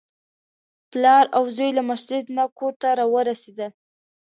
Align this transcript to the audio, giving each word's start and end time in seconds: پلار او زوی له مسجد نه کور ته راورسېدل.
پلار 0.91 1.25
او 1.37 1.43
زوی 1.55 1.71
له 1.77 1.83
مسجد 1.89 2.23
نه 2.37 2.43
کور 2.57 2.73
ته 2.81 2.87
راورسېدل. 2.99 3.71